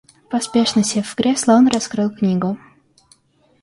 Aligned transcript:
Поспешно 0.31 0.83
сев 0.83 1.05
в 1.07 1.13
кресло, 1.13 1.53
он 1.53 1.67
раскрыл 1.67 2.09
книгу. 2.09 2.57